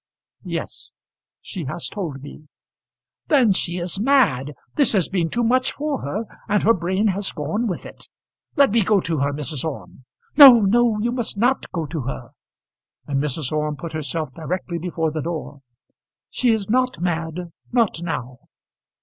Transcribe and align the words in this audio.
"Yes; 0.47 0.93
she 1.43 1.65
has 1.65 1.87
told 1.87 2.23
me." 2.23 2.47
"Then 3.27 3.51
she 3.53 3.77
is 3.77 3.99
mad. 3.99 4.53
This 4.73 4.93
has 4.93 5.07
been 5.07 5.29
too 5.29 5.43
much 5.43 5.71
for 5.73 6.01
her, 6.01 6.25
and 6.49 6.63
her 6.63 6.73
brain 6.73 7.09
has 7.09 7.31
gone 7.31 7.67
with 7.67 7.85
it. 7.85 8.07
Let 8.55 8.71
me 8.71 8.83
go 8.83 8.99
to 8.99 9.19
her, 9.19 9.31
Mrs. 9.31 9.63
Orme." 9.63 10.05
"No, 10.35 10.61
no; 10.61 10.97
you 11.01 11.11
must 11.11 11.37
not 11.37 11.69
go 11.71 11.85
to 11.85 12.01
her." 12.01 12.31
And 13.05 13.21
Mrs. 13.21 13.51
Orme 13.51 13.75
put 13.75 13.93
herself 13.93 14.33
directly 14.33 14.79
before 14.79 15.11
the 15.11 15.21
door. 15.21 15.61
"She 16.31 16.49
is 16.51 16.67
not 16.67 16.99
mad, 16.99 17.51
not 17.71 18.01
now. 18.01 18.39